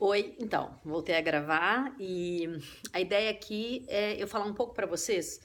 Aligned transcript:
Oi, 0.00 0.36
então, 0.38 0.78
voltei 0.84 1.16
a 1.16 1.20
gravar 1.20 1.92
e 1.98 2.48
a 2.92 3.00
ideia 3.00 3.32
aqui 3.32 3.84
é 3.88 4.14
eu 4.22 4.28
falar 4.28 4.44
um 4.44 4.54
pouco 4.54 4.72
para 4.72 4.86
vocês, 4.86 5.40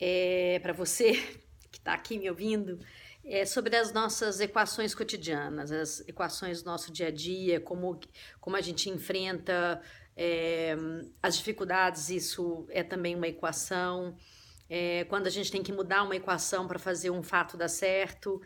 é, 0.00 0.58
para 0.58 0.72
você 0.72 1.12
que 1.70 1.78
está 1.78 1.94
aqui 1.94 2.18
me 2.18 2.28
ouvindo, 2.28 2.80
é 3.24 3.46
sobre 3.46 3.76
as 3.76 3.92
nossas 3.92 4.40
equações 4.40 4.96
cotidianas, 4.96 5.70
as 5.70 6.00
equações 6.08 6.60
do 6.60 6.66
nosso 6.66 6.92
dia 6.92 7.06
a 7.06 7.10
dia, 7.12 7.60
como, 7.60 8.00
como 8.40 8.56
a 8.56 8.60
gente 8.60 8.90
enfrenta 8.90 9.80
é, 10.16 10.74
as 11.22 11.36
dificuldades, 11.36 12.10
isso 12.10 12.66
é 12.70 12.82
também 12.82 13.14
uma 13.14 13.28
equação. 13.28 14.16
É, 14.68 15.04
quando 15.04 15.28
a 15.28 15.30
gente 15.30 15.52
tem 15.52 15.62
que 15.62 15.72
mudar 15.72 16.02
uma 16.02 16.16
equação 16.16 16.66
para 16.66 16.80
fazer 16.80 17.10
um 17.10 17.22
fato 17.22 17.56
dar 17.56 17.68
certo. 17.68 18.42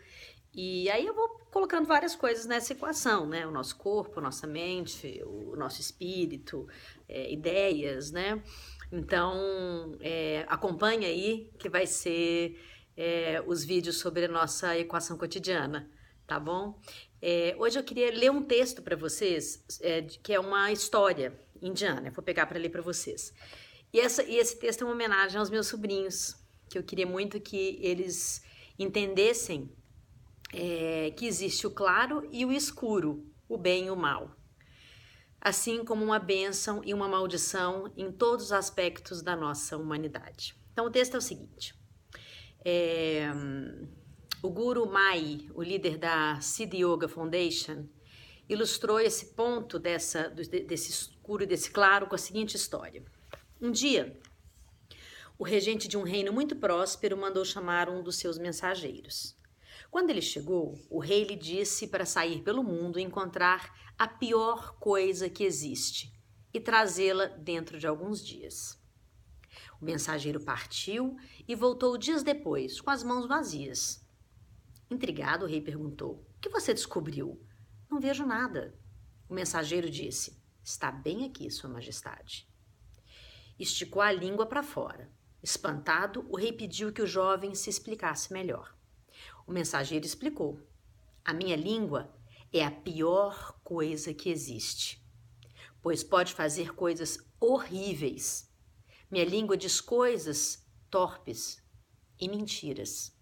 E 0.53 0.89
aí 0.89 1.05
eu 1.05 1.13
vou 1.13 1.29
colocando 1.51 1.85
várias 1.85 2.15
coisas 2.15 2.45
nessa 2.45 2.73
equação, 2.73 3.27
né? 3.27 3.45
O 3.45 3.51
nosso 3.51 3.75
corpo, 3.77 4.19
a 4.19 4.23
nossa 4.23 4.47
mente, 4.47 5.21
o 5.25 5.55
nosso 5.55 5.79
espírito, 5.79 6.67
é, 7.07 7.31
ideias, 7.31 8.11
né? 8.11 8.41
Então, 8.91 9.95
é, 10.01 10.45
acompanha 10.47 11.07
aí 11.07 11.51
que 11.59 11.69
vai 11.69 11.85
ser 11.85 12.59
é, 12.97 13.43
os 13.45 13.63
vídeos 13.63 13.97
sobre 13.99 14.25
a 14.25 14.27
nossa 14.27 14.77
equação 14.77 15.17
cotidiana, 15.17 15.89
tá 16.25 16.39
bom? 16.39 16.79
É, 17.21 17.55
hoje 17.59 17.77
eu 17.77 17.83
queria 17.83 18.11
ler 18.11 18.31
um 18.31 18.41
texto 18.41 18.81
para 18.81 18.95
vocês, 18.95 19.63
é, 19.81 20.01
que 20.01 20.33
é 20.33 20.39
uma 20.39 20.71
história 20.71 21.39
indiana. 21.61 22.07
Eu 22.07 22.11
vou 22.11 22.23
pegar 22.23 22.47
para 22.47 22.57
ler 22.57 22.69
para 22.69 22.81
vocês. 22.81 23.33
E, 23.93 23.99
essa, 23.99 24.23
e 24.23 24.37
esse 24.37 24.57
texto 24.57 24.81
é 24.81 24.85
uma 24.85 24.93
homenagem 24.93 25.37
aos 25.37 25.49
meus 25.49 25.67
sobrinhos, 25.67 26.35
que 26.69 26.77
eu 26.77 26.83
queria 26.83 27.05
muito 27.05 27.39
que 27.39 27.79
eles 27.81 28.43
entendessem 28.77 29.71
é, 30.53 31.11
que 31.11 31.25
existe 31.25 31.67
o 31.67 31.71
claro 31.71 32.27
e 32.31 32.45
o 32.45 32.51
escuro, 32.51 33.25
o 33.47 33.57
bem 33.57 33.87
e 33.87 33.91
o 33.91 33.95
mal. 33.95 34.35
Assim 35.41 35.85
como 35.85 36.03
uma 36.03 36.19
bênção 36.19 36.81
e 36.83 36.93
uma 36.93 37.07
maldição 37.07 37.91
em 37.95 38.11
todos 38.11 38.45
os 38.45 38.51
aspectos 38.51 39.21
da 39.21 39.35
nossa 39.35 39.77
humanidade. 39.77 40.55
Então, 40.73 40.85
o 40.85 40.91
texto 40.91 41.15
é 41.15 41.17
o 41.17 41.21
seguinte: 41.21 41.73
é, 42.65 43.29
o 44.41 44.49
Guru 44.49 44.89
Mai, 44.89 45.47
o 45.53 45.63
líder 45.63 45.97
da 45.97 46.39
Siddha 46.41 46.77
Yoga 46.77 47.07
Foundation, 47.07 47.87
ilustrou 48.49 48.99
esse 48.99 49.27
ponto 49.27 49.79
dessa, 49.79 50.29
desse 50.29 50.89
escuro 50.89 51.43
e 51.43 51.47
desse 51.47 51.71
claro 51.71 52.07
com 52.07 52.15
a 52.15 52.17
seguinte 52.17 52.55
história. 52.55 53.03
Um 53.61 53.71
dia, 53.71 54.19
o 55.37 55.43
regente 55.43 55.87
de 55.87 55.97
um 55.97 56.03
reino 56.03 56.33
muito 56.33 56.55
próspero 56.55 57.15
mandou 57.15 57.45
chamar 57.45 57.89
um 57.89 58.03
dos 58.03 58.17
seus 58.17 58.37
mensageiros. 58.37 59.38
Quando 59.91 60.11
ele 60.11 60.21
chegou, 60.21 60.79
o 60.89 60.99
rei 60.99 61.23
lhe 61.23 61.35
disse 61.35 61.87
para 61.87 62.05
sair 62.05 62.41
pelo 62.43 62.63
mundo 62.63 62.99
e 62.99 63.03
encontrar 63.03 63.93
a 63.97 64.07
pior 64.07 64.77
coisa 64.79 65.29
que 65.29 65.43
existe 65.43 66.13
e 66.53 66.59
trazê-la 66.59 67.25
dentro 67.25 67.79
de 67.79 67.87
alguns 67.87 68.25
dias. 68.25 68.79
O 69.81 69.85
mensageiro 69.85 70.39
partiu 70.39 71.17
e 71.47 71.55
voltou 71.55 71.97
dias 71.97 72.21
depois, 72.21 72.79
com 72.79 72.89
as 72.89 73.03
mãos 73.03 73.25
vazias. 73.27 74.05
Intrigado, 74.91 75.45
o 75.45 75.47
rei 75.47 75.61
perguntou: 75.61 76.25
O 76.35 76.39
que 76.39 76.49
você 76.49 76.73
descobriu? 76.73 77.41
Não 77.89 77.99
vejo 77.99 78.25
nada. 78.25 78.77
O 79.27 79.33
mensageiro 79.33 79.89
disse: 79.89 80.39
Está 80.63 80.91
bem 80.91 81.25
aqui, 81.25 81.49
Sua 81.49 81.69
Majestade. 81.69 82.47
Esticou 83.57 84.01
a 84.01 84.11
língua 84.11 84.45
para 84.45 84.63
fora. 84.63 85.11
Espantado, 85.41 86.25
o 86.29 86.37
rei 86.37 86.51
pediu 86.51 86.91
que 86.91 87.01
o 87.01 87.07
jovem 87.07 87.55
se 87.55 87.69
explicasse 87.69 88.31
melhor. 88.31 88.78
O 89.45 89.51
mensageiro 89.51 90.05
explicou: 90.05 90.59
A 91.23 91.33
minha 91.33 91.55
língua 91.55 92.13
é 92.51 92.63
a 92.63 92.71
pior 92.71 93.59
coisa 93.63 94.13
que 94.13 94.29
existe, 94.29 95.03
pois 95.81 96.03
pode 96.03 96.33
fazer 96.33 96.73
coisas 96.73 97.19
horríveis. 97.39 98.49
Minha 99.09 99.25
língua 99.25 99.57
diz 99.57 99.81
coisas 99.81 100.65
torpes 100.89 101.63
e 102.19 102.27
mentiras. 102.27 103.15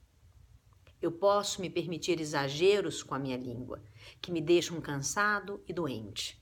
Eu 1.01 1.11
posso 1.11 1.61
me 1.61 1.69
permitir 1.69 2.19
exageros 2.19 3.03
com 3.03 3.13
a 3.13 3.19
minha 3.19 3.37
língua, 3.37 3.83
que 4.21 4.31
me 4.31 4.41
deixam 4.41 4.81
cansado 4.81 5.63
e 5.67 5.73
doente. 5.73 6.41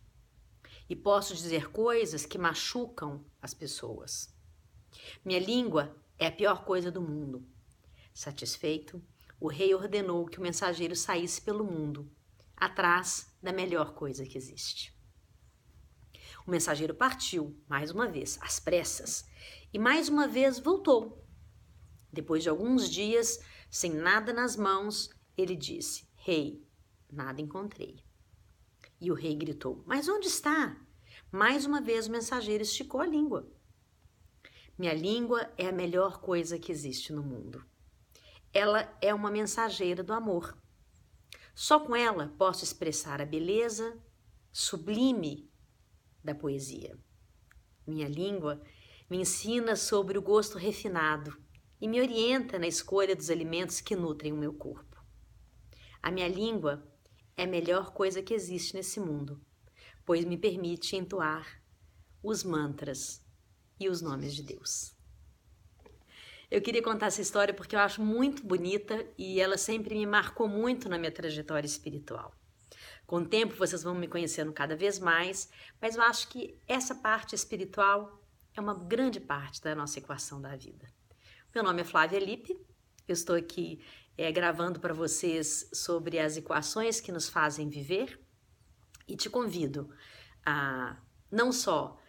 E 0.88 0.96
posso 0.96 1.36
dizer 1.36 1.72
coisas 1.72 2.26
que 2.26 2.38
machucam 2.38 3.26
as 3.42 3.54
pessoas. 3.54 4.34
Minha 5.24 5.40
língua 5.40 5.96
é 6.18 6.28
a 6.28 6.32
pior 6.32 6.64
coisa 6.64 6.92
do 6.92 7.02
mundo. 7.02 7.46
Satisfeito, 8.14 9.04
o 9.40 9.48
rei 9.48 9.74
ordenou 9.74 10.26
que 10.26 10.40
o 10.40 10.42
mensageiro 10.42 10.96
saísse 10.96 11.42
pelo 11.42 11.64
mundo, 11.64 12.10
atrás 12.56 13.36
da 13.42 13.52
melhor 13.52 13.94
coisa 13.94 14.26
que 14.26 14.38
existe. 14.38 14.96
O 16.48 16.52
mensageiro 16.52 16.94
partiu, 16.94 17.60
mais 17.68 17.92
uma 17.92 18.08
vez, 18.08 18.38
às 18.42 18.60
pressas, 18.60 19.26
e 19.74 19.80
mais 19.80 20.10
uma 20.10 20.28
vez 20.28 20.60
voltou. 20.60 21.26
Depois 22.12 22.44
de 22.44 22.50
alguns 22.50 22.90
dias, 22.90 23.40
sem 23.70 23.92
nada 23.92 24.32
nas 24.32 24.56
mãos, 24.56 25.10
ele 25.36 25.56
disse: 25.56 26.08
Rei, 26.16 26.66
nada 27.12 27.42
encontrei. 27.42 28.00
E 29.02 29.12
o 29.12 29.16
rei 29.16 29.36
gritou: 29.36 29.84
Mas 29.86 30.08
onde 30.08 30.28
está? 30.28 30.80
Mais 31.32 31.66
uma 31.66 31.82
vez 31.82 32.08
o 32.08 32.12
mensageiro 32.12 32.64
esticou 32.64 33.02
a 33.02 33.06
língua. 33.06 33.52
Minha 34.78 34.94
língua 34.94 35.52
é 35.58 35.68
a 35.68 35.74
melhor 35.74 36.22
coisa 36.22 36.60
que 36.60 36.72
existe 36.72 37.12
no 37.12 37.24
mundo 37.24 37.66
ela 38.56 38.90
é 39.02 39.14
uma 39.14 39.30
mensageira 39.30 40.02
do 40.02 40.14
amor. 40.14 40.58
Só 41.54 41.78
com 41.78 41.94
ela 41.94 42.34
posso 42.38 42.64
expressar 42.64 43.22
a 43.22 43.26
beleza 43.26 44.02
sublime 44.50 45.52
da 46.24 46.34
poesia. 46.34 46.98
Minha 47.86 48.08
língua 48.08 48.62
me 49.10 49.18
ensina 49.18 49.76
sobre 49.76 50.18
o 50.18 50.22
gosto 50.22 50.58
refinado 50.58 51.38
e 51.82 51.88
me 51.88 52.00
orienta 52.00 52.58
na 52.58 52.66
escolha 52.66 53.14
dos 53.14 53.30
alimentos 53.30 53.82
que 53.82 53.94
nutrem 53.94 54.32
o 54.32 54.38
meu 54.38 54.54
corpo. 54.54 55.04
A 56.02 56.10
minha 56.10 56.30
língua 56.30 56.82
é 57.36 57.44
a 57.44 57.48
melhor 57.48 57.92
coisa 57.92 58.24
que 58.24 58.34
existe 58.34 58.74
nesse 58.74 59.02
mundo, 59.02 59.46
pois 60.06 60.24
me 60.24 60.38
permite 60.38 60.96
entoar 60.96 61.62
os 62.24 62.42
mantras 62.42 63.22
e 63.78 63.90
os 63.90 64.02
nomes 64.02 64.34
de 64.34 64.44
Deus. 64.44 64.95
Eu 66.56 66.62
queria 66.62 66.82
contar 66.82 67.08
essa 67.08 67.22
história 67.22 67.54
porque 67.54 67.76
eu 67.76 67.82
acho 67.82 68.02
muito 68.02 68.42
bonita 68.42 69.06
e 69.18 69.42
ela 69.42 69.58
sempre 69.58 69.94
me 69.94 70.06
marcou 70.06 70.48
muito 70.48 70.88
na 70.88 70.98
minha 70.98 71.12
trajetória 71.12 71.68
espiritual. 71.68 72.34
Com 73.06 73.18
o 73.18 73.26
tempo 73.26 73.58
vocês 73.58 73.84
vão 73.84 73.94
me 73.94 74.08
conhecendo 74.08 74.54
cada 74.54 74.74
vez 74.74 74.98
mais, 74.98 75.50
mas 75.82 75.98
eu 75.98 76.02
acho 76.04 76.30
que 76.30 76.58
essa 76.66 76.96
parte 76.96 77.36
espiritual 77.36 78.26
é 78.56 78.62
uma 78.62 78.74
grande 78.74 79.20
parte 79.20 79.62
da 79.62 79.76
nossa 79.76 80.00
equação 80.00 80.42
da 80.42 80.56
vida. 80.56 80.88
Meu 81.54 81.62
nome 81.62 81.82
é 81.82 81.84
Flávia 81.84 82.20
Lippe, 82.20 82.58
eu 83.06 83.14
estou 83.14 83.36
aqui 83.36 83.84
é, 84.18 84.32
gravando 84.32 84.80
para 84.80 84.94
vocês 84.94 85.70
sobre 85.74 86.20
as 86.20 86.38
equações 86.38 87.02
que 87.02 87.12
nos 87.12 87.28
fazem 87.28 87.68
viver 87.68 88.18
e 89.06 89.18
te 89.18 89.30
convido 89.30 89.94
a 90.46 90.96
não 91.30 91.52
só 91.52 92.00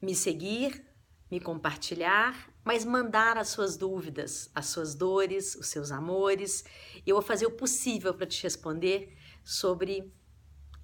me 0.00 0.14
seguir, 0.14 0.86
me 1.28 1.40
compartilhar, 1.40 2.54
mas 2.66 2.84
mandar 2.84 3.38
as 3.38 3.50
suas 3.50 3.76
dúvidas, 3.76 4.50
as 4.52 4.66
suas 4.66 4.92
dores, 4.92 5.54
os 5.54 5.68
seus 5.68 5.92
amores. 5.92 6.64
Eu 7.06 7.14
vou 7.14 7.22
fazer 7.22 7.46
o 7.46 7.52
possível 7.52 8.12
para 8.12 8.26
te 8.26 8.42
responder 8.42 9.16
sobre 9.44 10.12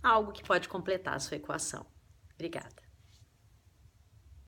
algo 0.00 0.30
que 0.30 0.44
pode 0.44 0.68
completar 0.68 1.16
a 1.16 1.18
sua 1.18 1.38
equação. 1.38 1.84
Obrigada. 2.34 2.81